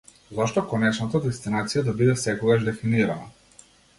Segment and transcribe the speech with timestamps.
[0.35, 3.29] Зошто конечната дестинација да биде секогаш дефинирана?